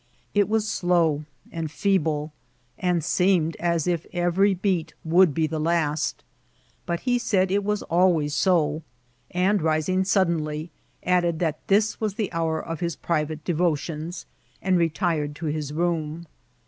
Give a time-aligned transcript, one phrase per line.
[0.33, 2.31] It was slow and feeble,
[2.79, 6.23] and seemed as if every beat would be the last;
[6.87, 8.81] but he said it was always so;
[9.29, 10.71] and, rising suddenly,
[11.03, 14.25] added that this was the hour of his private devotions,
[14.59, 16.25] and retired to his room.